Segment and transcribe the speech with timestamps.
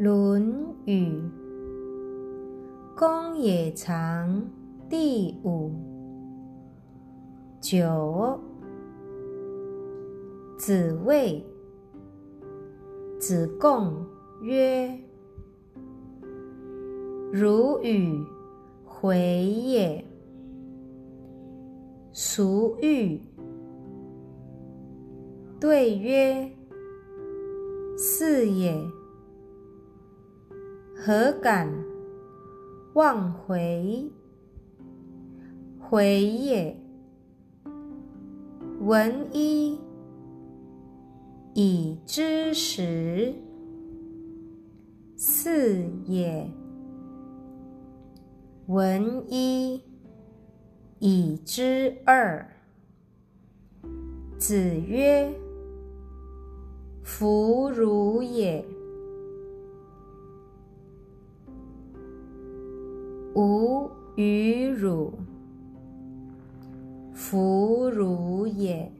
[0.02, 0.94] 《论语·
[2.96, 4.30] 公冶长》
[4.88, 5.70] 第五
[7.60, 8.40] 九。
[10.56, 11.44] 子谓
[13.18, 14.06] 子贡
[14.40, 14.98] 曰
[17.30, 18.24] ：“如与
[18.86, 20.02] 回也。”
[22.10, 23.20] 孰欲？
[25.60, 26.50] 对曰
[27.98, 28.82] ：“是也。”
[31.02, 31.66] 何敢
[32.92, 34.12] 忘回？
[35.78, 36.76] 回也。
[38.80, 39.80] 闻一
[41.54, 43.34] 以知十，
[45.16, 46.46] 四也。
[48.66, 49.82] 闻一
[50.98, 52.46] 以知二。
[54.38, 55.32] 子曰
[57.02, 58.62] ：“弗如也。”
[64.16, 65.18] 与汝
[67.12, 68.92] 弗汝也。